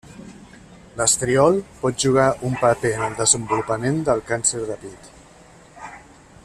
[1.01, 5.15] L'estriol pot jugar un paper en el desenvolupament del càncer de pit.